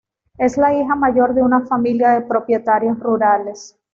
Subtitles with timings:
[0.39, 3.77] Es la hija mayor de una familia de propietarios rurales.